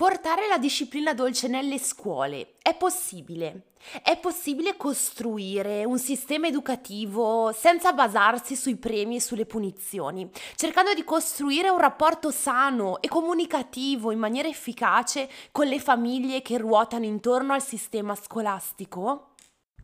Portare 0.00 0.48
la 0.48 0.56
disciplina 0.56 1.12
dolce 1.12 1.46
nelle 1.46 1.78
scuole 1.78 2.54
è 2.62 2.74
possibile. 2.74 3.72
È 4.02 4.18
possibile 4.18 4.74
costruire 4.74 5.84
un 5.84 5.98
sistema 5.98 6.46
educativo 6.46 7.52
senza 7.52 7.92
basarsi 7.92 8.56
sui 8.56 8.76
premi 8.76 9.16
e 9.16 9.20
sulle 9.20 9.44
punizioni, 9.44 10.30
cercando 10.54 10.94
di 10.94 11.04
costruire 11.04 11.68
un 11.68 11.76
rapporto 11.76 12.30
sano 12.30 13.02
e 13.02 13.08
comunicativo 13.08 14.10
in 14.10 14.18
maniera 14.18 14.48
efficace 14.48 15.28
con 15.52 15.66
le 15.66 15.78
famiglie 15.78 16.40
che 16.40 16.56
ruotano 16.56 17.04
intorno 17.04 17.52
al 17.52 17.62
sistema 17.62 18.14
scolastico? 18.14 19.29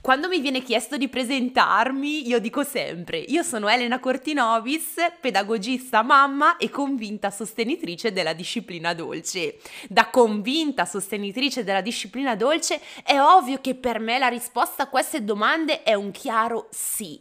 Quando 0.07 0.29
mi 0.29 0.39
viene 0.39 0.63
chiesto 0.63 0.97
di 0.97 1.09
presentarmi, 1.09 2.29
io 2.29 2.39
dico 2.39 2.63
sempre, 2.63 3.19
io 3.19 3.43
sono 3.43 3.67
Elena 3.67 3.99
Cortinovis, 3.99 4.95
pedagogista 5.21 6.03
mamma 6.03 6.59
e 6.59 6.71
convinta 6.71 7.33
sostenitrice 7.33 8.13
della 8.13 8.33
disciplina 8.33 8.95
dolce. 8.95 9.59
Da 9.89 10.09
convinta 10.09 10.85
sostenitrice 10.85 11.65
della 11.65 11.81
disciplina 11.81 12.37
dolce 12.37 12.81
è 13.03 13.19
ovvio 13.19 13.61
che 13.61 13.75
per 13.75 13.99
me 13.99 14.17
la 14.21 14.29
risposta 14.29 14.85
a 14.85 14.89
queste 14.89 15.25
domande 15.25 15.83
è 15.83 15.95
un 15.95 16.13
chiaro 16.13 16.69
sì. 16.71 17.21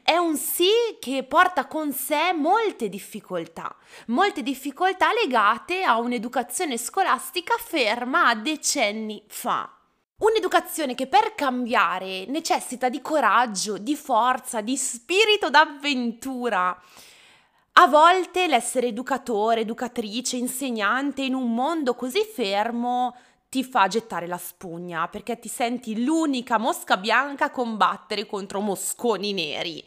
È 0.00 0.16
un 0.16 0.36
sì 0.36 0.70
che 1.00 1.24
porta 1.24 1.66
con 1.66 1.92
sé 1.92 2.32
molte 2.32 2.88
difficoltà, 2.88 3.74
molte 4.06 4.44
difficoltà 4.44 5.08
legate 5.20 5.82
a 5.82 5.98
un'educazione 5.98 6.78
scolastica 6.78 7.56
ferma 7.58 8.28
a 8.28 8.36
decenni 8.36 9.20
fa. 9.26 9.74
Un'educazione 10.20 10.94
che 10.94 11.06
per 11.06 11.34
cambiare 11.34 12.26
necessita 12.26 12.90
di 12.90 13.00
coraggio, 13.00 13.78
di 13.78 13.96
forza, 13.96 14.60
di 14.60 14.76
spirito 14.76 15.48
d'avventura. 15.48 16.78
A 17.72 17.86
volte 17.86 18.46
l'essere 18.46 18.88
educatore, 18.88 19.62
educatrice, 19.62 20.36
insegnante 20.36 21.22
in 21.22 21.32
un 21.32 21.54
mondo 21.54 21.94
così 21.94 22.22
fermo 22.22 23.16
ti 23.48 23.64
fa 23.64 23.88
gettare 23.88 24.26
la 24.26 24.36
spugna 24.36 25.08
perché 25.08 25.38
ti 25.38 25.48
senti 25.48 26.04
l'unica 26.04 26.58
mosca 26.58 26.98
bianca 26.98 27.46
a 27.46 27.50
combattere 27.50 28.26
contro 28.26 28.60
mosconi 28.60 29.32
neri. 29.32 29.82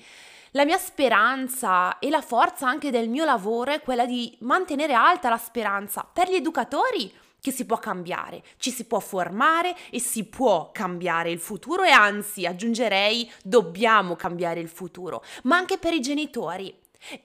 La 0.53 0.66
mia 0.66 0.79
speranza 0.79 2.00
e 2.00 2.09
la 2.09 2.22
forza 2.22 2.67
anche 2.67 2.89
del 2.89 3.07
mio 3.07 3.23
lavoro 3.23 3.72
è 3.72 3.81
quella 3.81 4.07
di 4.07 4.35
mantenere 4.39 4.94
alta 4.94 5.29
la 5.29 5.38
speranza 5.38 6.03
per 6.11 6.27
gli 6.27 6.35
educatori 6.35 7.22
che 7.44 7.52
si 7.52 7.66
può 7.66 7.77
cambiare, 7.77 8.41
ci 8.55 8.72
si 8.72 8.86
può 8.86 9.02
formare 9.02 9.75
e 9.89 9.99
si 9.99 10.23
può 10.23 10.72
cambiare 10.72 11.30
il 11.30 11.39
futuro 11.39 11.83
e 11.83 11.89
anzi 11.89 12.45
aggiungerei 12.45 13.30
dobbiamo 13.44 14.16
cambiare 14.16 14.61
il 14.61 14.69
futuro, 14.69 15.22
ma 15.44 15.58
anche 15.58 15.77
per 15.77 15.91
i 15.91 16.00
genitori. 16.00 16.73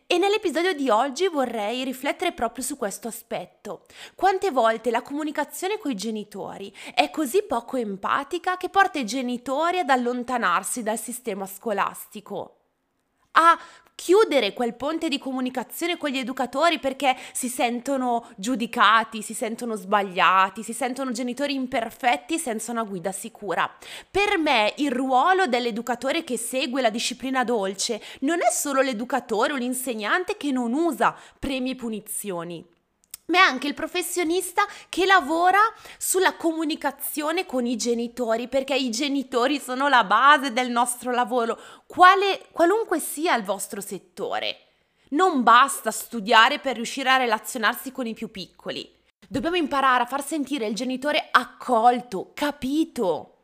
E 0.09 0.19
nell'episodio 0.19 0.73
di 0.73 0.91
oggi 0.91 1.29
vorrei 1.29 1.85
riflettere 1.85 2.33
proprio 2.33 2.65
su 2.65 2.77
questo 2.77 3.07
aspetto. 3.07 3.85
Quante 4.17 4.51
volte 4.51 4.91
la 4.91 5.03
comunicazione 5.03 5.79
con 5.79 5.93
i 5.93 5.95
genitori 5.95 6.75
è 6.97 7.11
così 7.11 7.45
poco 7.45 7.77
empatica 7.77 8.57
che 8.57 8.71
porta 8.71 8.99
i 8.99 9.07
genitori 9.07 9.79
ad 9.79 9.89
allontanarsi 9.89 10.83
dal 10.83 10.99
sistema 10.99 11.47
scolastico? 11.47 12.55
a 13.39 13.59
chiudere 13.99 14.53
quel 14.53 14.75
ponte 14.75 15.09
di 15.09 15.19
comunicazione 15.19 15.97
con 15.97 16.11
gli 16.11 16.19
educatori 16.19 16.79
perché 16.79 17.17
si 17.33 17.49
sentono 17.49 18.29
giudicati, 18.37 19.23
si 19.23 19.35
sentono 19.35 19.75
sbagliati, 19.75 20.63
si 20.63 20.73
sentono 20.73 21.11
genitori 21.11 21.55
imperfetti 21.55 22.39
senza 22.39 22.71
una 22.71 22.85
guida 22.85 23.11
sicura. 23.11 23.69
Per 24.09 24.39
me 24.39 24.73
il 24.77 24.93
ruolo 24.93 25.49
dell'educatore 25.49 26.23
che 26.23 26.39
segue 26.39 26.81
la 26.81 26.91
disciplina 26.91 27.43
dolce 27.43 28.01
non 28.21 28.39
è 28.41 28.51
solo 28.53 28.83
l'educatore 28.83 29.55
o 29.55 29.57
l'insegnante 29.57 30.37
che 30.37 30.53
non 30.53 30.75
usa 30.75 31.17
premi 31.37 31.71
e 31.71 31.75
punizioni 31.75 32.77
ma 33.29 33.39
è 33.39 33.41
anche 33.41 33.67
il 33.67 33.75
professionista 33.75 34.67
che 34.89 35.07
lavora 35.07 35.61
sulla 35.99 36.35
comunicazione 36.35 37.47
con 37.47 37.67
i 37.67 37.77
genitori, 37.77 38.49
perché 38.49 38.75
i 38.75 38.91
genitori 38.91 39.59
sono 39.59 39.89
la 39.89 40.05
base 40.05 40.53
del 40.53 40.71
nostro 40.71 41.11
lavoro, 41.13 41.59
quale, 41.87 42.47
qualunque 42.53 43.01
sia 43.01 43.35
il 43.35 43.45
vostro 43.45 43.81
settore. 43.81 44.65
Non 45.11 45.43
basta 45.43 45.91
studiare 45.91 46.59
per 46.59 46.77
riuscire 46.77 47.09
a 47.11 47.17
relazionarsi 47.17 47.93
con 47.93 48.07
i 48.07 48.15
più 48.15 48.31
piccoli. 48.31 48.97
Dobbiamo 49.27 49.57
imparare 49.57 50.05
a 50.05 50.07
far 50.07 50.25
sentire 50.25 50.67
il 50.67 50.75
genitore 50.75 51.29
accolto, 51.31 52.33
capito. 52.35 53.38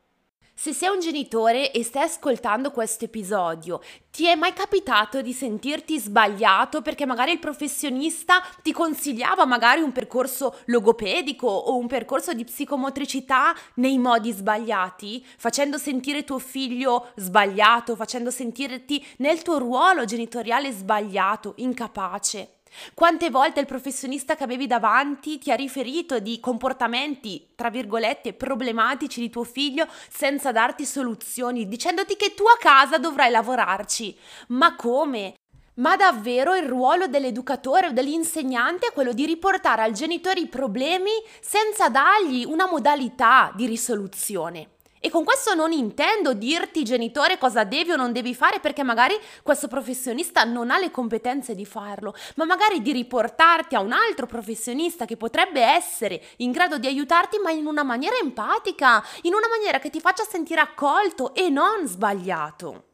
Se 0.56 0.72
sei 0.72 0.88
un 0.88 1.00
genitore 1.00 1.72
e 1.72 1.82
stai 1.82 2.04
ascoltando 2.04 2.70
questo 2.70 3.06
episodio, 3.06 3.80
ti 4.12 4.28
è 4.28 4.36
mai 4.36 4.52
capitato 4.52 5.20
di 5.20 5.32
sentirti 5.32 5.98
sbagliato 5.98 6.80
perché 6.80 7.04
magari 7.04 7.32
il 7.32 7.40
professionista 7.40 8.40
ti 8.62 8.70
consigliava 8.72 9.46
magari 9.46 9.82
un 9.82 9.90
percorso 9.90 10.60
logopedico 10.66 11.48
o 11.48 11.76
un 11.76 11.88
percorso 11.88 12.32
di 12.34 12.44
psicomotricità 12.44 13.52
nei 13.74 13.98
modi 13.98 14.30
sbagliati, 14.30 15.26
facendo 15.36 15.76
sentire 15.76 16.22
tuo 16.22 16.38
figlio 16.38 17.08
sbagliato, 17.16 17.96
facendo 17.96 18.30
sentirti 18.30 19.04
nel 19.18 19.42
tuo 19.42 19.58
ruolo 19.58 20.04
genitoriale 20.04 20.70
sbagliato, 20.70 21.54
incapace? 21.56 22.60
Quante 22.94 23.30
volte 23.30 23.60
il 23.60 23.66
professionista 23.66 24.36
che 24.36 24.44
avevi 24.44 24.66
davanti 24.66 25.38
ti 25.38 25.50
ha 25.50 25.54
riferito 25.54 26.18
di 26.18 26.40
comportamenti, 26.40 27.48
tra 27.54 27.70
virgolette, 27.70 28.34
problematici 28.34 29.20
di 29.20 29.30
tuo 29.30 29.44
figlio 29.44 29.86
senza 30.10 30.52
darti 30.52 30.84
soluzioni, 30.84 31.68
dicendoti 31.68 32.16
che 32.16 32.34
tu 32.34 32.44
a 32.44 32.58
casa 32.58 32.98
dovrai 32.98 33.30
lavorarci. 33.30 34.16
Ma 34.48 34.74
come? 34.74 35.34
Ma 35.76 35.96
davvero 35.96 36.54
il 36.54 36.68
ruolo 36.68 37.08
dell'educatore 37.08 37.88
o 37.88 37.92
dell'insegnante 37.92 38.88
è 38.88 38.92
quello 38.92 39.12
di 39.12 39.26
riportare 39.26 39.82
al 39.82 39.92
genitore 39.92 40.40
i 40.40 40.46
problemi 40.46 41.10
senza 41.40 41.88
dargli 41.88 42.44
una 42.44 42.68
modalità 42.68 43.50
di 43.56 43.66
risoluzione. 43.66 44.73
E 45.04 45.10
con 45.10 45.22
questo 45.22 45.52
non 45.52 45.70
intendo 45.70 46.32
dirti 46.32 46.82
genitore 46.82 47.36
cosa 47.36 47.62
devi 47.64 47.90
o 47.90 47.96
non 47.96 48.10
devi 48.10 48.34
fare 48.34 48.58
perché 48.58 48.82
magari 48.82 49.14
questo 49.42 49.68
professionista 49.68 50.44
non 50.44 50.70
ha 50.70 50.78
le 50.78 50.90
competenze 50.90 51.54
di 51.54 51.66
farlo, 51.66 52.14
ma 52.36 52.46
magari 52.46 52.80
di 52.80 52.90
riportarti 52.90 53.74
a 53.74 53.80
un 53.80 53.92
altro 53.92 54.24
professionista 54.24 55.04
che 55.04 55.18
potrebbe 55.18 55.60
essere 55.60 56.22
in 56.38 56.52
grado 56.52 56.78
di 56.78 56.86
aiutarti 56.86 57.36
ma 57.36 57.50
in 57.50 57.66
una 57.66 57.82
maniera 57.82 58.16
empatica, 58.16 59.04
in 59.24 59.34
una 59.34 59.46
maniera 59.46 59.78
che 59.78 59.90
ti 59.90 60.00
faccia 60.00 60.24
sentire 60.24 60.62
accolto 60.62 61.34
e 61.34 61.50
non 61.50 61.86
sbagliato. 61.86 62.84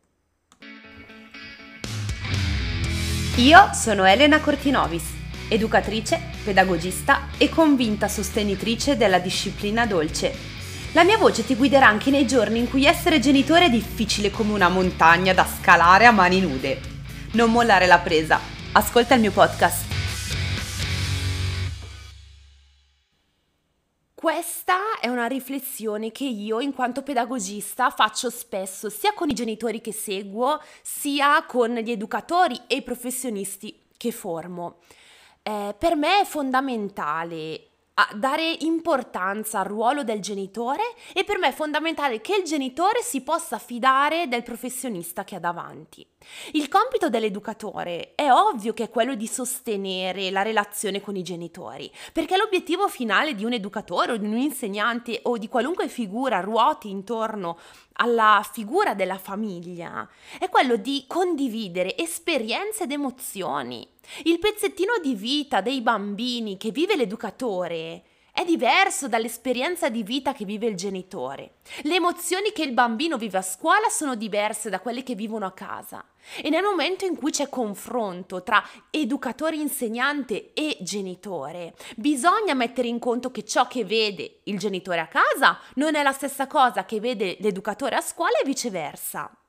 Io 3.37 3.71
sono 3.73 4.05
Elena 4.05 4.41
Cortinovis, 4.41 5.05
educatrice, 5.49 6.21
pedagogista 6.43 7.29
e 7.39 7.49
convinta 7.49 8.09
sostenitrice 8.09 8.97
della 8.97 9.21
disciplina 9.21 9.87
dolce 9.87 10.50
la 10.93 11.05
mia 11.05 11.19
voce 11.19 11.45
ti 11.45 11.55
guiderà 11.55 11.87
anche 11.87 12.11
nei 12.11 12.27
giorni 12.27 12.59
in 12.59 12.69
cui 12.69 12.85
essere 12.85 13.21
genitore 13.21 13.67
è 13.67 13.71
difficile 13.71 14.31
come 14.31 14.53
una 14.53 14.69
montagna 14.69 15.33
da 15.33 15.47
scalare 15.47 16.05
a 16.05 16.11
mani 16.11 16.41
nude. 16.41 16.81
Non 17.33 17.53
mollare 17.53 17.87
la 17.87 17.99
presa. 17.99 18.41
Ascolta 18.73 19.15
il 19.15 19.21
mio 19.21 19.31
podcast. 19.31 19.89
Questa 24.13 24.99
è 25.01 25.07
una 25.07 25.27
riflessione 25.27 26.11
che 26.11 26.25
io, 26.25 26.59
in 26.59 26.75
quanto 26.75 27.03
pedagogista, 27.03 27.91
faccio 27.91 28.29
spesso 28.29 28.91
sia 28.91 29.15
con 29.15 29.31
i 29.31 29.35
genitori 29.35 29.81
che 29.81 29.93
seguo, 29.93 30.61
sia 30.83 31.45
con 31.47 31.73
gli 31.77 31.91
educatori 31.91 32.61
e 32.67 32.77
i 32.77 32.83
professionisti 32.83 33.81
che 33.97 34.11
formo. 34.11 34.81
Eh, 35.43 35.75
per 35.79 35.95
me 35.95 36.21
è 36.21 36.25
fondamentale 36.25 37.70
dare 38.15 38.57
importanza 38.61 39.61
al 39.61 39.67
ruolo 39.67 40.05
del 40.05 40.21
genitore 40.21 40.83
e 41.13 41.25
per 41.25 41.39
me 41.39 41.49
è 41.49 41.53
fondamentale 41.53 42.21
che 42.21 42.37
il 42.37 42.45
genitore 42.45 43.03
si 43.03 43.23
possa 43.23 43.59
fidare 43.59 44.29
del 44.29 44.43
professionista 44.43 45.25
che 45.25 45.37
ha 45.37 45.41
davanti. 45.41 46.07
Il 46.53 46.69
compito 46.69 47.09
dell'educatore 47.09 48.13
è 48.15 48.31
ovvio 48.31 48.75
che 48.75 48.85
è 48.85 48.91
quello 48.91 49.15
di 49.15 49.27
sostenere 49.27 50.31
la 50.31 50.43
relazione 50.43 51.01
con 51.01 51.17
i 51.17 51.23
genitori, 51.23 51.91
perché 52.13 52.37
l'obiettivo 52.37 52.89
finale 52.89 53.35
di 53.35 53.45
un 53.45 53.55
educatore 53.55 54.13
o 54.13 54.17
di 54.17 54.27
un 54.27 54.37
insegnante 54.37 55.21
o 55.25 55.39
di 55.39 55.49
qualunque 55.49 55.89
figura 55.89 56.41
ruoti 56.41 56.91
intorno 56.91 57.59
alla 58.01 58.47
figura 58.51 58.95
della 58.95 59.19
famiglia 59.19 60.09
è 60.39 60.49
quello 60.49 60.77
di 60.77 61.05
condividere 61.07 61.97
esperienze 61.97 62.85
ed 62.85 62.93
emozioni. 62.93 63.87
Il 64.25 64.39
pezzettino 64.39 64.95
di 65.03 65.15
vita 65.15 65.61
dei 65.61 65.83
bambini 65.83 66.57
che 66.57 66.71
vive 66.71 66.97
l'educatore 66.97 68.03
è 68.41 68.45
diverso 68.47 69.07
dall'esperienza 69.07 69.91
di 69.91 70.03
vita 70.03 70.33
che 70.33 70.47
vive 70.47 70.67
il 70.67 70.75
genitore. 70.75 71.57
Le 71.83 71.97
emozioni 71.97 72.53
che 72.53 72.63
il 72.63 72.73
bambino 72.73 73.19
vive 73.19 73.37
a 73.37 73.43
scuola 73.43 73.91
sono 73.91 74.15
diverse 74.15 74.71
da 74.71 74.81
quelle 74.81 75.03
che 75.03 75.15
vivono 75.15 75.45
a 75.45 75.53
casa. 75.53 76.03
E 76.41 76.49
nel 76.49 76.63
momento 76.63 77.05
in 77.05 77.17
cui 77.17 77.33
c'è 77.33 77.51
confronto 77.51 78.43
tra 78.43 78.65
educatore 78.89 79.57
insegnante 79.57 80.55
e 80.55 80.79
genitore, 80.81 81.75
bisogna 81.97 82.55
mettere 82.55 82.89
in 82.89 82.99
conto 82.99 83.31
che 83.31 83.45
ciò 83.45 83.67
che 83.67 83.85
vede 83.85 84.41
il 84.45 84.59
genitore 84.59 85.01
a 85.01 85.07
casa 85.07 85.59
non 85.75 85.95
è 85.95 86.03
la 86.03 86.13
stessa 86.13 86.47
cosa 86.47 86.87
che 86.87 86.99
vede 86.99 87.37
l'educatore 87.41 87.97
a 87.97 88.01
scuola 88.01 88.39
e 88.43 88.47
viceversa. 88.47 89.40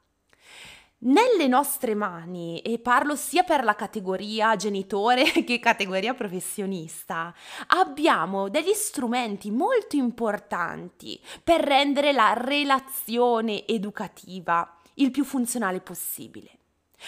Nelle 1.03 1.48
nostre 1.48 1.95
mani, 1.95 2.59
e 2.59 2.77
parlo 2.77 3.15
sia 3.15 3.42
per 3.42 3.63
la 3.63 3.74
categoria 3.74 4.56
genitore 4.56 5.24
che 5.44 5.57
categoria 5.57 6.13
professionista, 6.13 7.33
abbiamo 7.69 8.50
degli 8.50 8.74
strumenti 8.74 9.50
molto 9.50 9.95
importanti 9.95 11.19
per 11.44 11.62
rendere 11.62 12.12
la 12.12 12.33
relazione 12.38 13.65
educativa 13.65 14.77
il 14.95 15.09
più 15.09 15.24
funzionale 15.24 15.80
possibile. 15.80 16.50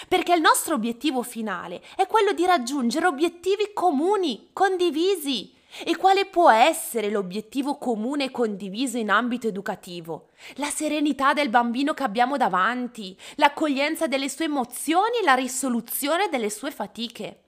Perché 0.07 0.33
il 0.33 0.41
nostro 0.41 0.73
obiettivo 0.73 1.21
finale 1.21 1.79
è 1.95 2.07
quello 2.07 2.31
di 2.33 2.47
raggiungere 2.47 3.05
obiettivi 3.05 3.73
comuni, 3.75 4.49
condivisi, 4.53 5.53
e 5.83 5.95
quale 5.95 6.25
può 6.25 6.51
essere 6.51 7.09
l'obiettivo 7.09 7.77
comune 7.77 8.25
e 8.25 8.31
condiviso 8.31 8.97
in 8.97 9.09
ambito 9.09 9.47
educativo? 9.47 10.29
La 10.55 10.69
serenità 10.69 11.33
del 11.33 11.49
bambino 11.49 11.93
che 11.93 12.03
abbiamo 12.03 12.37
davanti, 12.37 13.17
l'accoglienza 13.35 14.05
delle 14.05 14.29
sue 14.29 14.45
emozioni 14.45 15.17
e 15.21 15.25
la 15.25 15.33
risoluzione 15.33 16.29
delle 16.29 16.51
sue 16.51 16.69
fatiche. 16.69 17.39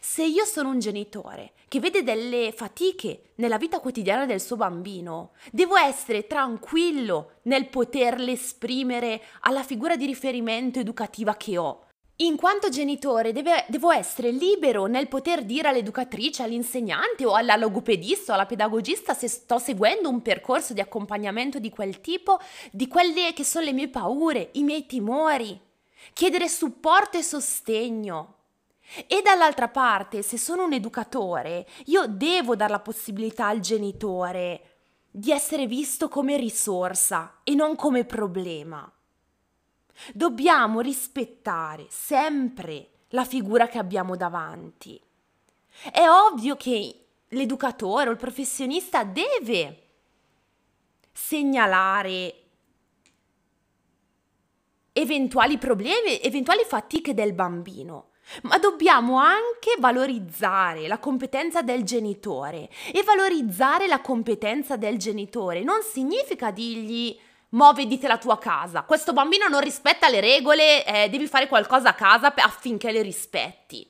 Se 0.00 0.24
io 0.24 0.44
sono 0.44 0.70
un 0.70 0.78
genitore 0.78 1.52
che 1.68 1.80
vede 1.80 2.02
delle 2.02 2.52
fatiche 2.52 3.32
nella 3.36 3.58
vita 3.58 3.80
quotidiana 3.80 4.26
del 4.26 4.40
suo 4.40 4.56
bambino, 4.56 5.32
devo 5.52 5.76
essere 5.76 6.26
tranquillo 6.26 7.32
nel 7.42 7.68
poterle 7.68 8.32
esprimere 8.32 9.22
alla 9.40 9.62
figura 9.62 9.96
di 9.96 10.06
riferimento 10.06 10.78
educativa 10.78 11.36
che 11.36 11.58
ho 11.58 11.85
in 12.18 12.36
quanto 12.36 12.70
genitore 12.70 13.32
deve, 13.32 13.66
devo 13.68 13.90
essere 13.90 14.30
libero 14.30 14.86
nel 14.86 15.06
poter 15.06 15.44
dire 15.44 15.68
all'educatrice, 15.68 16.42
all'insegnante 16.42 17.26
o 17.26 17.34
alla 17.34 17.56
logopedista 17.56 18.32
o 18.32 18.34
alla 18.34 18.46
pedagogista 18.46 19.12
se 19.12 19.28
sto 19.28 19.58
seguendo 19.58 20.08
un 20.08 20.22
percorso 20.22 20.72
di 20.72 20.80
accompagnamento 20.80 21.58
di 21.58 21.68
quel 21.68 22.00
tipo, 22.00 22.38
di 22.72 22.88
quelle 22.88 23.34
che 23.34 23.44
sono 23.44 23.66
le 23.66 23.72
mie 23.72 23.88
paure, 23.88 24.48
i 24.52 24.62
miei 24.62 24.86
timori. 24.86 25.60
Chiedere 26.14 26.48
supporto 26.48 27.18
e 27.18 27.22
sostegno. 27.22 28.34
E 29.06 29.20
dall'altra 29.22 29.68
parte, 29.68 30.22
se 30.22 30.38
sono 30.38 30.64
un 30.64 30.72
educatore, 30.72 31.66
io 31.86 32.06
devo 32.06 32.56
dare 32.56 32.70
la 32.70 32.80
possibilità 32.80 33.48
al 33.48 33.60
genitore 33.60 34.76
di 35.10 35.32
essere 35.32 35.66
visto 35.66 36.08
come 36.08 36.36
risorsa 36.36 37.40
e 37.42 37.54
non 37.54 37.74
come 37.74 38.04
problema. 38.04 38.90
Dobbiamo 40.12 40.80
rispettare 40.80 41.86
sempre 41.88 42.90
la 43.10 43.24
figura 43.24 43.68
che 43.68 43.78
abbiamo 43.78 44.16
davanti. 44.16 45.00
È 45.90 46.06
ovvio 46.08 46.56
che 46.56 47.06
l'educatore 47.28 48.08
o 48.08 48.12
il 48.12 48.18
professionista 48.18 49.04
deve 49.04 49.82
segnalare 51.12 52.42
eventuali 54.92 55.58
problemi, 55.58 56.20
eventuali 56.22 56.64
fatiche 56.64 57.12
del 57.12 57.34
bambino, 57.34 58.10
ma 58.42 58.58
dobbiamo 58.58 59.18
anche 59.18 59.76
valorizzare 59.78 60.88
la 60.88 60.98
competenza 60.98 61.62
del 61.62 61.84
genitore 61.84 62.68
e 62.92 63.02
valorizzare 63.02 63.86
la 63.86 64.00
competenza 64.00 64.76
del 64.76 64.98
genitore 64.98 65.62
non 65.62 65.82
significa 65.82 66.50
dirgli 66.50 67.18
Dite 67.48 68.08
la 68.08 68.18
tua 68.18 68.38
casa. 68.38 68.82
Questo 68.82 69.12
bambino 69.12 69.48
non 69.48 69.60
rispetta 69.60 70.08
le 70.08 70.20
regole, 70.20 70.84
eh, 70.84 71.08
devi 71.08 71.26
fare 71.26 71.48
qualcosa 71.48 71.90
a 71.90 71.94
casa 71.94 72.34
affinché 72.34 72.92
le 72.92 73.02
rispetti. 73.02 73.88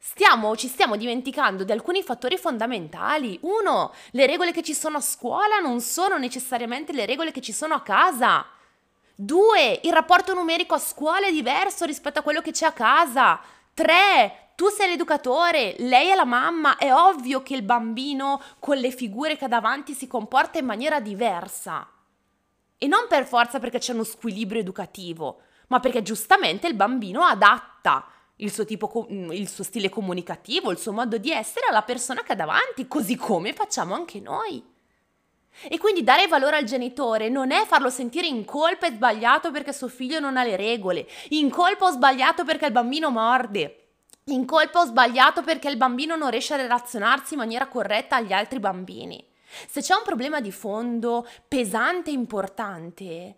Stiamo, 0.00 0.56
ci 0.56 0.68
stiamo 0.68 0.96
dimenticando 0.96 1.64
di 1.64 1.72
alcuni 1.72 2.02
fattori 2.02 2.38
fondamentali. 2.38 3.38
Uno, 3.42 3.92
le 4.12 4.26
regole 4.26 4.52
che 4.52 4.62
ci 4.62 4.72
sono 4.72 4.98
a 4.98 5.02
scuola 5.02 5.58
non 5.58 5.80
sono 5.80 6.16
necessariamente 6.16 6.92
le 6.92 7.04
regole 7.04 7.32
che 7.32 7.40
ci 7.40 7.52
sono 7.52 7.74
a 7.74 7.82
casa. 7.82 8.46
Due, 9.14 9.80
il 9.82 9.92
rapporto 9.92 10.32
numerico 10.32 10.74
a 10.74 10.78
scuola 10.78 11.26
è 11.26 11.32
diverso 11.32 11.84
rispetto 11.84 12.20
a 12.20 12.22
quello 12.22 12.40
che 12.40 12.52
c'è 12.52 12.66
a 12.66 12.72
casa. 12.72 13.40
Tre, 13.74 14.52
tu 14.54 14.68
sei 14.68 14.90
l'educatore, 14.90 15.74
lei 15.78 16.08
è 16.08 16.14
la 16.14 16.24
mamma, 16.24 16.76
è 16.76 16.94
ovvio 16.94 17.42
che 17.42 17.54
il 17.54 17.62
bambino 17.62 18.40
con 18.60 18.76
le 18.76 18.92
figure 18.92 19.36
che 19.36 19.46
ha 19.46 19.48
davanti 19.48 19.92
si 19.92 20.06
comporta 20.06 20.58
in 20.58 20.66
maniera 20.66 21.00
diversa. 21.00 21.86
E 22.78 22.86
non 22.86 23.06
per 23.08 23.26
forza 23.26 23.58
perché 23.58 23.78
c'è 23.78 23.92
uno 23.92 24.04
squilibrio 24.04 24.60
educativo, 24.60 25.40
ma 25.68 25.80
perché 25.80 26.02
giustamente 26.02 26.68
il 26.68 26.74
bambino 26.74 27.22
adatta 27.22 28.06
il 28.36 28.52
suo, 28.52 28.64
tipo, 28.64 29.06
il 29.08 29.48
suo 29.48 29.64
stile 29.64 29.88
comunicativo, 29.88 30.70
il 30.70 30.78
suo 30.78 30.92
modo 30.92 31.18
di 31.18 31.30
essere 31.30 31.66
alla 31.68 31.82
persona 31.82 32.22
che 32.22 32.32
ha 32.32 32.36
davanti, 32.36 32.86
così 32.86 33.16
come 33.16 33.52
facciamo 33.52 33.94
anche 33.94 34.20
noi. 34.20 34.62
E 35.68 35.78
quindi 35.78 36.04
dare 36.04 36.28
valore 36.28 36.56
al 36.56 36.64
genitore 36.64 37.28
non 37.28 37.50
è 37.50 37.66
farlo 37.66 37.90
sentire 37.90 38.28
in 38.28 38.44
colpa 38.44 38.86
e 38.86 38.92
sbagliato 38.92 39.50
perché 39.50 39.72
suo 39.72 39.88
figlio 39.88 40.20
non 40.20 40.36
ha 40.36 40.44
le 40.44 40.54
regole, 40.54 41.08
in 41.30 41.50
colpa 41.50 41.86
o 41.86 41.90
sbagliato 41.90 42.44
perché 42.44 42.66
il 42.66 42.72
bambino 42.72 43.10
morde, 43.10 43.86
in 44.24 44.44
colpa 44.46 44.82
o 44.82 44.84
sbagliato 44.84 45.42
perché 45.42 45.68
il 45.68 45.76
bambino 45.76 46.14
non 46.14 46.30
riesce 46.30 46.54
a 46.54 46.58
relazionarsi 46.58 47.34
in 47.34 47.40
maniera 47.40 47.66
corretta 47.66 48.16
agli 48.16 48.32
altri 48.32 48.60
bambini. 48.60 49.27
Se 49.68 49.80
c'è 49.80 49.94
un 49.94 50.02
problema 50.04 50.40
di 50.40 50.52
fondo 50.52 51.26
pesante 51.46 52.10
e 52.10 52.14
importante, 52.14 53.36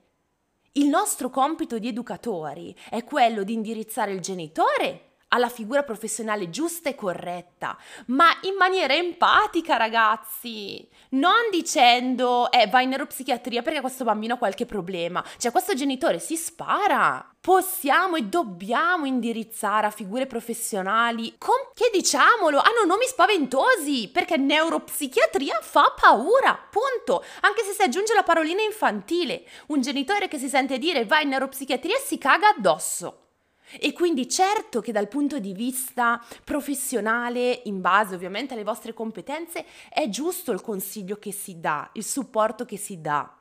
il 0.73 0.87
nostro 0.87 1.31
compito 1.31 1.79
di 1.79 1.89
educatori 1.89 2.75
è 2.89 3.03
quello 3.05 3.43
di 3.43 3.53
indirizzare 3.53 4.13
il 4.13 4.21
genitore 4.21 5.10
alla 5.31 5.49
figura 5.49 5.83
professionale 5.83 6.51
giusta 6.51 6.89
e 6.89 6.95
corretta, 6.95 7.77
ma 8.07 8.29
in 8.43 8.55
maniera 8.57 8.95
empatica, 8.95 9.77
ragazzi. 9.77 10.89
Non 11.11 11.49
dicendo, 11.51 12.51
eh, 12.51 12.67
vai 12.69 12.85
in 12.85 12.91
neuropsichiatria 12.91 13.63
perché 13.63 13.81
questo 13.81 14.05
bambino 14.05 14.35
ha 14.35 14.39
qualche 14.39 14.67
problema. 14.67 15.25
Cioè, 15.39 15.51
questo 15.51 15.75
genitore 15.75 16.19
si 16.19 16.37
spara. 16.37 17.25
Possiamo 17.41 18.17
e 18.17 18.25
dobbiamo 18.25 19.07
indirizzare 19.07 19.87
a 19.87 19.91
figure 19.91 20.27
professionali 20.27 21.37
con, 21.39 21.57
che 21.75 21.91
diciamolo, 21.93 22.59
hanno 22.59 22.85
nomi 22.87 23.07
spaventosi, 23.07 24.11
perché 24.13 24.37
neuropsichiatria 24.37 25.59
fa 25.63 25.95
paura, 25.99 26.59
punto. 26.71 27.25
Anche 27.41 27.63
se 27.63 27.73
si 27.73 27.83
aggiunge 27.83 28.15
la 28.15 28.23
parolina 28.23 28.63
infantile. 28.63 29.45
Un 29.69 29.81
genitore 29.81 30.29
che 30.29 30.39
si 30.39 30.49
sente 30.49 30.77
dire 30.79 31.07
vai 31.07 31.23
in 31.23 31.31
neuropsichiatria 31.31 31.97
si 31.99 32.19
caga 32.19 32.49
addosso. 32.49 33.30
E 33.79 33.93
quindi 33.93 34.29
certo 34.29 34.81
che 34.81 34.93
dal 34.93 35.09
punto 35.09 35.39
di 35.39 35.53
vista 35.53 36.25
professionale, 36.45 37.63
in 37.65 37.81
base 37.81 38.15
ovviamente 38.15 38.55
alle 38.55 38.65
vostre 38.65 38.93
competenze, 38.93 39.65
è 39.89 40.09
giusto 40.09 40.53
il 40.53 40.61
consiglio 40.61 41.17
che 41.17 41.33
si 41.33 41.61
dà, 41.61 41.89
il 41.95 42.05
supporto 42.05 42.65
che 42.65 42.77
si 42.77 43.01
dà. 43.01 43.40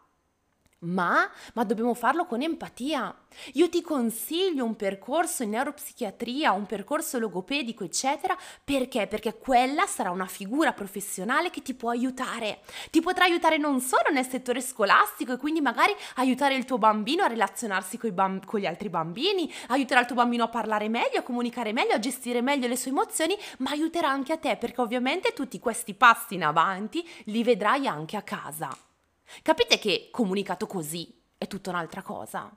Ma, 0.82 1.30
ma, 1.56 1.64
dobbiamo 1.66 1.94
farlo 1.94 2.26
con 2.26 2.42
empatia. 2.42 3.14
Io 3.54 3.68
ti 3.68 3.82
consiglio 3.82 4.64
un 4.64 4.78
percorso 4.78 5.44
in 5.44 5.50
neuropsichiatria, 5.50 6.54
un 6.54 6.66
percorso 6.66 7.20
logopedico, 7.20 7.84
eccetera, 7.84 8.38
perché? 8.64 9.06
Perché 9.08 9.38
quella 9.38 9.86
sarà 9.88 10.10
una 10.12 10.26
figura 10.26 10.72
professionale 10.72 11.50
che 11.50 11.62
ti 11.62 11.74
può 11.74 11.90
aiutare. 11.90 12.62
Ti 12.92 13.02
potrà 13.02 13.26
aiutare 13.26 13.58
non 13.58 13.82
solo 13.82 14.10
nel 14.14 14.26
settore 14.26 14.62
scolastico 14.62 15.34
e 15.34 15.38
quindi 15.38 15.60
magari 15.60 15.94
aiutare 16.16 16.56
il 16.56 16.64
tuo 16.64 16.78
bambino 16.78 17.24
a 17.24 17.28
relazionarsi 17.28 18.00
bamb- 18.14 18.46
con 18.46 18.62
gli 18.62 18.66
altri 18.66 18.88
bambini, 18.88 19.52
aiuterà 19.68 20.00
il 20.00 20.06
tuo 20.06 20.16
bambino 20.16 20.46
a 20.46 20.50
parlare 20.50 20.88
meglio, 20.88 21.20
a 21.20 21.24
comunicare 21.24 21.74
meglio, 21.74 21.96
a 21.96 22.00
gestire 22.00 22.42
meglio 22.42 22.68
le 22.68 22.78
sue 22.78 22.92
emozioni, 22.92 23.38
ma 23.58 23.72
aiuterà 23.72 24.08
anche 24.10 24.32
a 24.32 24.38
te 24.38 24.56
perché 24.56 24.80
ovviamente 24.80 25.34
tutti 25.34 25.60
questi 25.60 25.94
passi 25.94 26.36
in 26.36 26.44
avanti 26.46 27.06
li 27.26 27.44
vedrai 27.44 27.86
anche 27.86 28.16
a 28.16 28.22
casa. 28.22 28.70
Capite 29.42 29.78
che 29.78 30.10
comunicato 30.12 30.66
così 30.66 31.14
è 31.38 31.48
tutta 31.48 31.70
un'altra 31.70 32.02
cosa? 32.02 32.52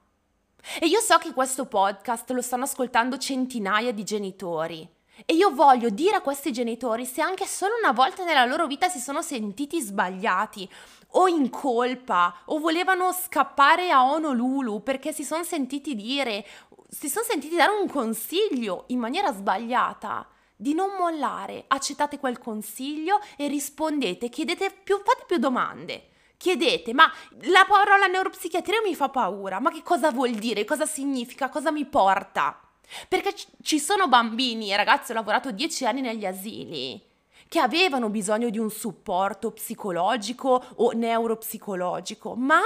E 0.81 0.87
io 0.87 1.00
so 1.00 1.19
che 1.19 1.33
questo 1.33 1.67
podcast 1.67 2.31
lo 2.31 2.41
stanno 2.41 2.64
ascoltando 2.64 3.19
centinaia 3.19 3.93
di 3.93 4.05
genitori. 4.05 4.88
E 5.26 5.35
io 5.35 5.50
voglio 5.50 5.91
dire 5.91 6.17
a 6.17 6.21
questi 6.23 6.52
genitori 6.52 7.05
se 7.05 7.21
anche 7.21 7.47
solo 7.47 7.75
una 7.81 7.93
volta 7.93 8.25
nella 8.25 8.47
loro 8.47 8.67
vita 8.67 8.88
si 8.88 8.99
sono 8.99 9.21
sentiti 9.21 9.81
sbagliati 9.81 10.69
o 11.14 11.29
in 11.29 11.50
colpa 11.50 12.43
o 12.47 12.59
volevano 12.59 13.12
scappare 13.12 13.91
a 13.91 14.11
Honolulu 14.11 14.83
perché 14.83 15.12
si 15.12 15.25
sono 15.25 15.45
sentiti 15.45 15.95
dire, 15.95 16.47
si 16.88 17.11
sono 17.11 17.25
sentiti 17.29 17.57
dare 17.57 17.73
un 17.79 17.88
consiglio 17.88 18.85
in 18.88 18.99
maniera 18.99 19.33
sbagliata, 19.33 20.26
di 20.57 20.73
non 20.75 20.97
mollare, 20.99 21.64
accettate 21.67 22.19
quel 22.19 22.38
consiglio 22.38 23.21
e 23.37 23.49
rispondete, 23.49 24.31
chiedete 24.31 24.71
più, 24.83 24.97
fate 25.05 25.25
più 25.26 25.37
domande 25.37 26.07
chiedete, 26.43 26.93
ma 26.93 27.09
la 27.43 27.65
parola 27.69 28.07
neuropsichiatria 28.07 28.81
mi 28.83 28.97
fa 28.97 29.09
paura, 29.09 29.61
ma 29.61 29.71
che 29.71 29.81
cosa 29.85 30.11
vuol 30.11 30.33
dire, 30.33 30.65
cosa 30.65 30.87
significa, 30.87 31.49
cosa 31.49 31.71
mi 31.71 31.85
porta? 31.85 32.59
Perché 33.07 33.33
ci 33.63 33.79
sono 33.79 34.09
bambini 34.09 34.75
ragazzi, 34.75 35.13
ho 35.13 35.15
lavorato 35.15 35.53
dieci 35.53 35.87
anni 35.87 36.01
negli 36.01 36.27
asili, 36.27 37.01
che 37.47 37.61
avevano 37.61 38.09
bisogno 38.09 38.51
di 38.51 38.59
un 38.59 38.73
supporto 38.73 39.53
psicologico 39.53 40.65
o 40.79 40.91
neuropsicologico, 40.91 42.35
ma, 42.35 42.59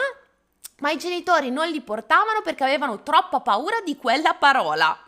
ma 0.79 0.91
i 0.91 0.97
genitori 0.97 1.51
non 1.51 1.69
li 1.69 1.83
portavano 1.83 2.41
perché 2.43 2.65
avevano 2.65 3.03
troppa 3.03 3.41
paura 3.41 3.83
di 3.85 3.95
quella 3.99 4.33
parola. 4.33 4.99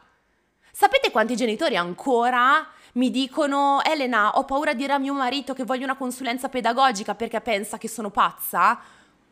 Sapete 0.71 1.11
quanti 1.11 1.37
genitori 1.37 1.75
ancora 1.75 2.69
mi 2.99 3.11
dicono 3.11 3.81
Elena 3.85 4.37
ho 4.37 4.45
paura 4.45 4.73
di 4.73 4.79
dire 4.79 4.93
a 4.93 4.99
mio 4.99 5.15
marito 5.15 5.55
che 5.55 5.65
voglio 5.65 5.85
una 5.85 5.97
consulenza 5.97 6.49
pedagogica 6.49 7.15
perché 7.15 7.41
pensa 7.41 7.79
che 7.79 7.89
sono 7.89 8.11
pazza? 8.11 8.79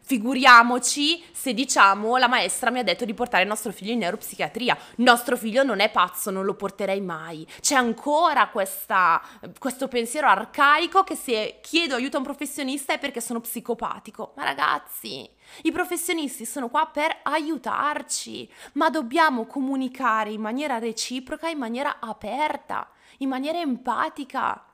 Figuriamoci 0.00 1.20
se 1.32 1.52
diciamo 1.52 2.16
la 2.16 2.28
maestra 2.28 2.70
mi 2.70 2.78
ha 2.78 2.84
detto 2.84 3.04
di 3.04 3.12
portare 3.12 3.42
il 3.42 3.48
nostro 3.48 3.72
figlio 3.72 3.90
in 3.90 3.98
neuropsichiatria. 3.98 4.78
Nostro 4.98 5.36
figlio 5.36 5.64
non 5.64 5.80
è 5.80 5.90
pazzo, 5.90 6.30
non 6.30 6.44
lo 6.44 6.54
porterei 6.54 7.00
mai. 7.00 7.44
C'è 7.60 7.74
ancora 7.74 8.46
questa, 8.50 9.20
questo 9.58 9.88
pensiero 9.88 10.28
arcaico 10.28 11.02
che 11.02 11.16
se 11.16 11.58
chiedo 11.60 11.96
aiuto 11.96 12.14
a 12.14 12.18
un 12.20 12.24
professionista 12.24 12.92
è 12.92 13.00
perché 13.00 13.20
sono 13.20 13.40
psicopatico. 13.40 14.32
Ma 14.36 14.44
ragazzi, 14.44 15.28
i 15.62 15.72
professionisti 15.72 16.46
sono 16.46 16.68
qua 16.68 16.86
per 16.86 17.18
aiutarci, 17.24 18.48
ma 18.74 18.90
dobbiamo 18.90 19.44
comunicare 19.46 20.30
in 20.30 20.40
maniera 20.40 20.78
reciproca, 20.78 21.48
in 21.48 21.58
maniera 21.58 21.96
aperta, 21.98 22.88
in 23.18 23.28
maniera 23.28 23.58
empatica, 23.58 24.64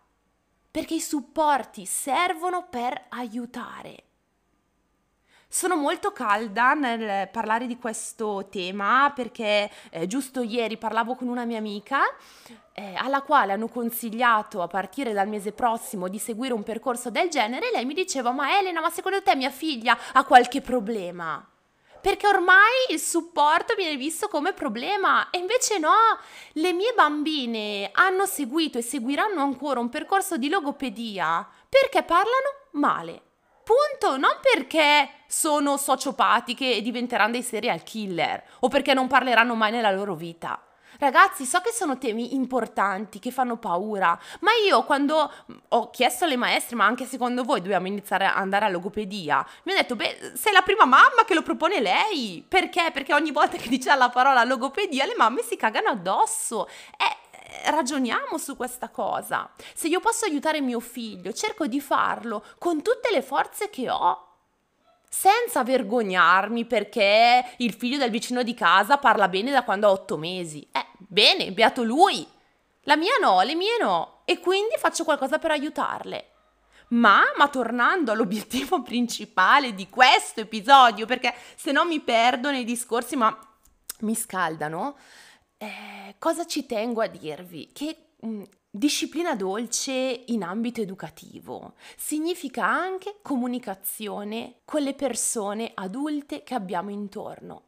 perché 0.71 0.95
i 0.95 1.01
supporti 1.01 1.85
servono 1.85 2.67
per 2.69 3.07
aiutare. 3.11 4.05
Sono 5.47 5.77
molto 5.77 6.13
calda 6.13 6.73
nel 6.73 7.29
parlare 7.29 7.67
di 7.67 7.77
questo 7.77 8.49
tema 8.51 9.13
perché 9.15 9.71
eh, 9.91 10.07
giusto 10.07 10.41
ieri 10.41 10.79
parlavo 10.79 11.15
con 11.15 11.29
una 11.29 11.45
mia 11.45 11.59
amica 11.59 12.05
eh, 12.73 12.95
alla 12.95 13.21
quale 13.21 13.53
hanno 13.53 13.69
consigliato 13.69 14.63
a 14.63 14.67
partire 14.67 15.13
dal 15.13 15.29
mese 15.29 15.53
prossimo 15.53 16.09
di 16.09 16.19
seguire 16.19 16.55
un 16.55 16.63
percorso 16.63 17.11
del 17.11 17.29
genere 17.29 17.69
e 17.69 17.73
lei 17.73 17.85
mi 17.85 17.93
diceva 17.93 18.31
ma 18.31 18.59
Elena 18.59 18.81
ma 18.81 18.89
secondo 18.89 19.23
te 19.23 19.37
mia 19.37 19.51
figlia 19.51 19.95
ha 20.15 20.25
qualche 20.25 20.63
problema? 20.63 21.47
Perché 22.03 22.27
ormai 22.27 22.91
il 22.91 22.99
supporto 22.99 23.75
viene 23.77 23.97
visto 23.97 24.27
come 24.27 24.53
problema. 24.53 25.31
E 25.31 25.39
invece 25.39 25.79
no, 25.79 26.19
le 26.55 26.73
mie 26.73 26.93
bambine 26.95 27.91
hanno 27.93 28.27
seguito 28.27 28.77
e 28.77 28.83
seguiranno 28.83 29.41
ancora 29.41 29.79
un 29.79 29.89
percorso 29.89 30.37
di 30.37 30.49
logopedia 30.49 31.49
perché 31.69 32.03
parlano 32.03 32.69
male. 32.73 33.23
Punto, 33.63 34.17
non 34.17 34.39
perché 34.43 35.09
sono 35.29 35.77
sociopatiche 35.77 36.75
e 36.75 36.83
diventeranno 36.83 37.33
dei 37.33 37.43
serial 37.43 37.85
killer 37.85 38.43
o 38.61 38.69
perché 38.69 38.93
non 38.93 39.07
parleranno 39.07 39.55
mai 39.55 39.71
nella 39.71 39.93
loro 39.93 40.17
vita. 40.17 40.61
Ragazzi, 41.03 41.47
so 41.47 41.59
che 41.59 41.73
sono 41.73 41.99
temi 41.99 42.37
importanti, 42.37 43.19
che 43.19 43.33
fanno 43.33 43.57
paura, 43.57 44.17
ma 44.39 44.53
io 44.65 44.85
quando 44.85 45.33
ho 45.71 45.91
chiesto 45.91 46.27
alle 46.27 46.37
maestre, 46.37 46.77
ma 46.77 46.85
anche 46.85 47.07
secondo 47.07 47.43
voi 47.43 47.61
dobbiamo 47.61 47.89
iniziare 47.89 48.27
ad 48.27 48.37
andare 48.37 48.67
a 48.67 48.69
logopedia, 48.69 49.45
mi 49.65 49.73
ha 49.73 49.75
detto, 49.75 49.97
beh, 49.97 50.35
sei 50.35 50.53
la 50.53 50.63
prima 50.63 50.85
mamma 50.85 51.25
che 51.27 51.35
lo 51.35 51.43
propone 51.43 51.81
lei. 51.81 52.47
Perché? 52.47 52.93
Perché 52.93 53.15
ogni 53.15 53.33
volta 53.33 53.57
che 53.57 53.69
dice 53.69 53.93
la 53.97 54.11
parola 54.11 54.45
logopedia 54.45 55.05
le 55.05 55.17
mamme 55.17 55.43
si 55.43 55.57
cagano 55.57 55.89
addosso. 55.89 56.69
È 56.97 57.71
ragioniamo 57.73 58.39
su 58.39 58.55
questa 58.55 58.89
cosa. 58.89 59.51
Se 59.75 59.89
io 59.89 59.99
posso 59.99 60.25
aiutare 60.25 60.61
mio 60.61 60.79
figlio, 60.79 61.33
cerco 61.33 61.67
di 61.67 61.81
farlo 61.81 62.45
con 62.59 62.81
tutte 62.81 63.11
le 63.11 63.23
forze 63.23 63.71
che 63.71 63.91
ho. 63.91 64.32
Senza 65.15 65.63
vergognarmi 65.63 66.65
perché 66.65 67.45
il 67.59 67.75
figlio 67.75 67.99
del 67.99 68.09
vicino 68.09 68.43
di 68.43 68.55
casa 68.55 68.97
parla 68.97 69.29
bene 69.29 69.51
da 69.51 69.63
quando 69.63 69.87
ha 69.87 69.91
otto 69.91 70.17
mesi. 70.17 70.67
Eh, 70.73 70.87
bene, 70.97 71.53
beato 71.53 71.83
lui. 71.83 72.27
La 72.85 72.97
mia 72.97 73.13
no, 73.21 73.43
le 73.43 73.55
mie 73.55 73.77
no. 73.79 74.23
E 74.25 74.41
quindi 74.41 74.75
faccio 74.79 75.05
qualcosa 75.05 75.39
per 75.39 75.51
aiutarle. 75.51 76.31
Ma, 76.89 77.21
ma 77.37 77.49
tornando 77.49 78.11
all'obiettivo 78.11 78.81
principale 78.83 79.75
di 79.75 79.91
questo 79.91 80.41
episodio, 80.41 81.05
perché 81.05 81.35
se 81.57 81.73
no 81.73 81.85
mi 81.85 82.01
perdo 82.01 82.51
nei 82.51 82.65
discorsi, 82.65 83.15
ma 83.15 83.39
mi 84.01 84.15
scaldano. 84.15 84.97
Eh, 85.59 86.15
cosa 86.19 86.47
ci 86.47 86.65
tengo 86.65 87.03
a 87.03 87.07
dirvi? 87.07 87.71
Che 87.71 88.15
mh, 88.19 88.29
mm, 88.29 88.43
disciplina 88.75 89.35
dolce 89.35 90.25
in 90.29 90.43
ambito 90.43 90.81
educativo 90.81 91.75
significa 91.95 92.67
anche 92.67 93.19
comunicazione 93.21 94.61
con 94.65 94.81
le 94.81 94.95
persone 94.95 95.73
adulte 95.75 96.43
che 96.43 96.55
abbiamo 96.55 96.89
intorno. 96.89 97.65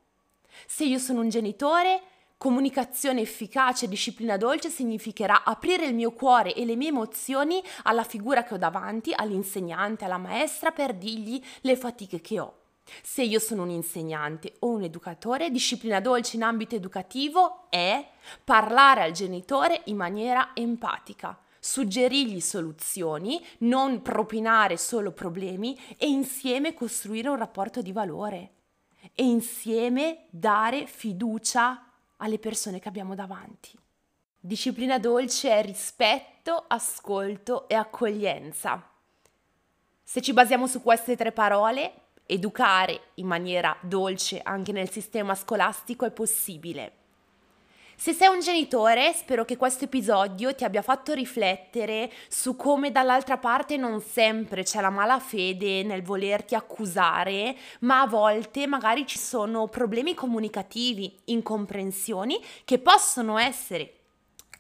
Se 0.67 0.85
io 0.85 0.99
sono 0.99 1.21
un 1.21 1.29
genitore, 1.29 2.01
comunicazione 2.39 3.21
efficace, 3.21 3.87
disciplina 3.87 4.39
dolce 4.39 4.71
significherà 4.71 5.45
aprire 5.45 5.85
il 5.85 5.95
mio 5.95 6.13
cuore 6.13 6.55
e 6.55 6.65
le 6.65 6.75
mie 6.75 6.89
emozioni 6.89 7.63
alla 7.83 8.05
figura 8.05 8.43
che 8.43 8.55
ho 8.55 8.59
davanti, 8.59 9.13
all'insegnante, 9.15 10.07
alla 10.07 10.17
maestra, 10.17 10.71
per 10.71 10.95
dirgli 10.95 11.39
le 11.61 11.77
fatiche 11.77 12.23
che 12.23 12.41
ho. 12.41 12.64
Se 13.03 13.23
io 13.23 13.39
sono 13.39 13.63
un 13.63 13.71
insegnante 13.71 14.55
o 14.61 14.69
un 14.69 14.83
educatore, 14.83 15.51
disciplina 15.51 16.01
dolce 16.01 16.37
in 16.37 16.43
ambito 16.43 16.75
educativo 16.75 17.67
è 17.71 18.07
parlare 18.43 19.03
al 19.03 19.13
genitore 19.13 19.83
in 19.87 19.97
maniera 19.97 20.51
empatica, 20.55 21.39
suggerirgli 21.59 22.41
soluzioni, 22.41 23.45
non 23.61 24.03
propinare 24.03 24.77
solo 24.77 25.13
problemi 25.13 25.79
e 25.97 26.09
insieme 26.09 26.75
costruire 26.75 27.29
un 27.31 27.37
rapporto 27.37 27.81
di 27.81 27.93
valore 27.93 28.51
e 29.15 29.25
insieme 29.25 30.27
dare 30.31 30.87
fiducia 30.87 31.91
alle 32.19 32.39
persone 32.39 32.81
che 32.81 32.89
abbiamo 32.89 33.15
davanti. 33.15 33.77
Disciplina 34.39 34.99
dolce 34.99 35.51
è 35.51 35.63
rispetto, 35.65 36.65
ascolto 36.69 37.67
e 37.67 37.75
accoglienza. 37.75 38.91
Se 40.03 40.21
ci 40.21 40.35
basiamo 40.35 40.67
su 40.67 40.83
queste 40.83 41.17
tre 41.17 41.33
parole, 41.33 42.04
educare 42.27 43.01
in 43.15 43.27
maniera 43.27 43.77
dolce 43.81 44.41
anche 44.43 44.73
nel 44.73 44.91
sistema 44.91 45.35
scolastico 45.35 46.05
è 46.05 46.11
possibile. 46.11 46.93
Se 47.97 48.13
sei 48.13 48.29
un 48.29 48.41
genitore, 48.41 49.13
spero 49.13 49.45
che 49.45 49.57
questo 49.57 49.85
episodio 49.85 50.53
ti 50.55 50.65
abbia 50.65 50.83
fatto 50.83 51.13
riflettere 51.15 52.11
su 52.29 52.57
come 52.57 52.91
dall'altra 52.91 53.39
parte 53.39 53.77
non 53.77 54.01
sempre 54.01 54.65
c'è 54.65 54.81
la 54.81 54.91
malafede 54.91 55.85
nel 55.85 56.03
volerti 56.03 56.57
accusare, 56.57 57.57
ma 57.81 58.01
a 58.01 58.07
volte 58.09 58.67
magari 58.67 59.07
ci 59.07 59.19
sono 59.19 59.69
problemi 59.69 60.13
comunicativi, 60.13 61.21
incomprensioni 61.27 62.43
che 62.65 62.81
possono 62.81 63.39
essere 63.39 64.04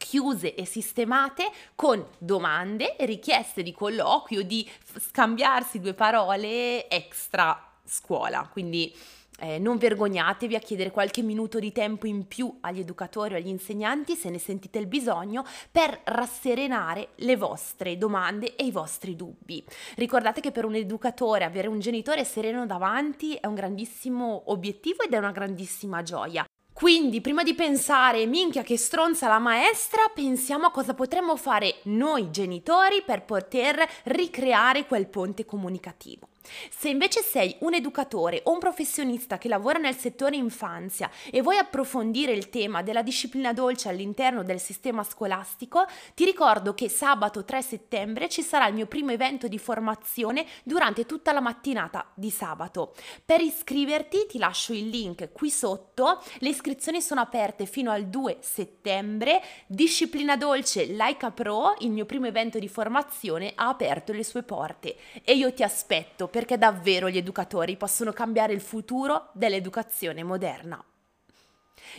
chiuse 0.05 0.55
e 0.55 0.67
sistemate 0.67 1.51
con 1.75 2.05
domande, 2.19 2.95
richieste 3.01 3.63
di 3.63 3.73
colloquio, 3.73 4.43
di 4.43 4.69
scambiarsi 4.99 5.81
due 5.81 5.95
parole 5.95 6.91
extra 6.91 7.59
scuola. 7.83 8.47
Quindi 8.53 8.95
eh, 9.39 9.59
non 9.59 9.79
vergognatevi 9.79 10.55
a 10.55 10.59
chiedere 10.59 10.91
qualche 10.91 11.23
minuto 11.23 11.59
di 11.59 11.73
tempo 11.73 12.07
in 12.07 12.29
più 12.29 12.55
agli 12.61 12.81
educatori 12.81 13.33
o 13.33 13.37
agli 13.39 13.49
insegnanti 13.49 14.15
se 14.15 14.29
ne 14.29 14.39
sentite 14.39 14.79
il 14.79 14.87
bisogno 14.87 15.43
per 15.71 16.03
rasserenare 16.05 17.09
le 17.17 17.37
vostre 17.37 17.97
domande 17.97 18.57
e 18.57 18.67
i 18.67 18.71
vostri 18.71 19.17
dubbi. 19.17 19.65
Ricordate 19.97 20.43
che 20.43 20.53
per 20.53 20.67
un 20.67 20.75
educatore 20.75 21.45
avere 21.45 21.67
un 21.67 21.81
genitore 21.81 22.25
sereno 22.25 22.67
davanti 22.67 23.37
è 23.37 23.47
un 23.47 23.55
grandissimo 23.55 24.43
obiettivo 24.53 25.03
ed 25.03 25.15
è 25.15 25.17
una 25.17 25.33
grandissima 25.33 26.03
gioia. 26.03 26.45
Quindi, 26.85 27.23
prima 27.23 27.43
di 27.43 27.55
pensare, 27.55 28.27
minchia 28.27 28.63
che 28.63 28.77
stronza 28.77 29.27
la 29.27 29.39
maestra, 29.39 30.03
pensiamo 30.13 30.67
a 30.67 30.71
cosa 30.71 30.93
potremmo 30.93 31.35
fare 31.35 31.77
noi 31.85 32.31
genitori 32.31 33.01
per 33.03 33.25
poter 33.25 33.83
ricreare 34.03 34.85
quel 34.85 35.07
ponte 35.07 35.47
comunicativo. 35.47 36.29
Se 36.71 36.89
invece 36.89 37.23
sei 37.23 37.57
un 37.61 37.75
educatore 37.75 38.41
o 38.45 38.53
un 38.53 38.59
professionista 38.59 39.39
che 39.39 39.49
lavora 39.49 39.79
nel 39.79 39.97
settore 39.97 40.37
infanzia 40.37 41.11
e 41.31 41.43
vuoi 41.43 41.57
approfondire 41.59 42.33
il 42.33 42.51
tema 42.51 42.83
della 42.83 43.03
disciplina 43.03 43.53
dolce 43.53 43.89
all'interno 43.89 44.43
del 44.43 44.61
sistema 44.61 45.03
scolastico, 45.03 45.87
ti 46.15 46.25
ricordo 46.25 46.75
che 46.75 46.89
sabato 46.89 47.45
3 47.45 47.63
settembre 47.63 48.29
ci 48.29 48.43
sarà 48.43 48.67
il 48.69 48.75
mio 48.75 48.87
primo 48.87 49.13
evento 49.13 49.49
di 49.49 49.59
formazione 49.59 50.47
durante 50.63 51.07
tutta 51.07 51.33
la 51.33 51.41
mattinata 51.41 52.07
di 52.15 52.31
sabato. 52.31 52.95
Per 53.25 53.41
iscriverti 53.41 54.27
ti 54.29 54.39
lascio 54.39 54.73
il 54.73 54.89
link 54.89 55.33
qui 55.33 55.51
sotto, 55.51 56.23
le 56.39 56.49
iscrizioni 56.49 57.01
sono 57.01 57.21
aperte 57.21 57.67
fino 57.67 57.91
al 57.91 58.07
2 58.07 58.39
settembre, 58.41 59.43
disciplina 59.67 60.37
dolce 60.37 60.93
Laika 60.93 61.31
Pro, 61.31 61.75
il 61.81 61.91
mio 61.91 62.05
primo 62.05 62.27
evento 62.27 62.59
di 62.59 62.69
formazione, 62.69 63.53
ha 63.55 63.69
aperto 63.69 64.13
le 64.13 64.25
sue 64.25 64.43
porte 64.43 64.97
e 65.23 65.35
io 65.35 65.53
ti 65.53 65.63
aspetto 65.63 66.29
perché 66.35 66.59
davvero 66.59 67.09
gli 67.09 67.17
educatori 67.17 67.77
possono 67.77 68.13
cambiare 68.13 68.53
il 68.53 68.61
futuro 68.61 69.29
dell'educazione 69.35 70.25
moderna. 70.25 70.85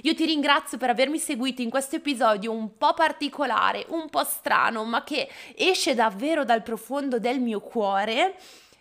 Io 0.01 0.13
ti 0.13 0.25
ringrazio 0.25 0.77
per 0.77 0.89
avermi 0.89 1.19
seguito 1.19 1.61
in 1.61 1.69
questo 1.69 1.95
episodio 1.95 2.51
un 2.51 2.75
po' 2.75 2.93
particolare, 2.93 3.85
un 3.87 4.09
po' 4.09 4.25
strano, 4.25 4.83
ma 4.83 5.05
che 5.05 5.29
esce 5.55 5.95
davvero 5.95 6.43
dal 6.43 6.63
profondo 6.63 7.17
del 7.17 7.39
mio 7.39 7.61
cuore 7.61 8.35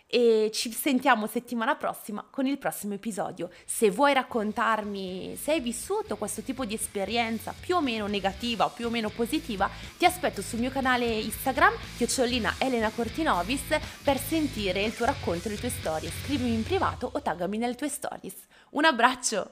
e 0.07 0.49
ci 0.53 0.71
sentiamo 0.71 1.27
settimana 1.27 1.75
prossima 1.75 2.25
con 2.29 2.45
il 2.45 2.57
prossimo 2.57 2.93
episodio. 2.93 3.49
Se 3.65 3.89
vuoi 3.89 4.13
raccontarmi 4.13 5.35
se 5.35 5.53
hai 5.53 5.59
vissuto 5.59 6.17
questo 6.17 6.41
tipo 6.41 6.65
di 6.65 6.73
esperienza 6.73 7.53
più 7.59 7.75
o 7.75 7.81
meno 7.81 8.07
negativa 8.07 8.65
o 8.65 8.69
più 8.69 8.87
o 8.87 8.89
meno 8.89 9.09
positiva, 9.09 9.69
ti 9.97 10.05
aspetto 10.05 10.41
sul 10.41 10.59
mio 10.59 10.69
canale 10.69 11.05
Instagram, 11.05 11.73
chiocciolina 11.97 12.55
Elena 12.59 12.91
Cortinovis, 12.91 13.63
per 14.03 14.17
sentire 14.17 14.83
il 14.83 14.95
tuo 14.95 15.05
racconto, 15.05 15.49
le 15.49 15.57
tue 15.57 15.69
storie. 15.69 16.11
Scrivimi 16.23 16.53
in 16.53 16.63
privato 16.63 17.09
o 17.11 17.21
taggami 17.21 17.57
nelle 17.57 17.75
tue 17.75 17.89
stories. 17.89 18.35
Un 18.71 18.85
abbraccio! 18.85 19.49